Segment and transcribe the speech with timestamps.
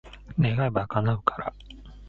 [0.39, 1.53] 願えば、叶うから。